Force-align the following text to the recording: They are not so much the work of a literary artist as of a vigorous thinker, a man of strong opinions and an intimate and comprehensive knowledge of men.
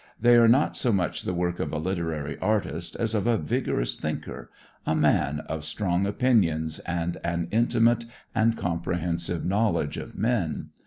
They 0.19 0.35
are 0.35 0.47
not 0.47 0.75
so 0.75 0.91
much 0.91 1.21
the 1.21 1.33
work 1.35 1.59
of 1.59 1.71
a 1.71 1.77
literary 1.77 2.35
artist 2.39 2.95
as 2.95 3.13
of 3.13 3.27
a 3.27 3.37
vigorous 3.37 3.95
thinker, 3.97 4.49
a 4.83 4.95
man 4.95 5.41
of 5.41 5.63
strong 5.63 6.07
opinions 6.07 6.79
and 6.87 7.17
an 7.23 7.47
intimate 7.51 8.05
and 8.33 8.57
comprehensive 8.57 9.45
knowledge 9.45 9.97
of 9.97 10.17
men. 10.17 10.69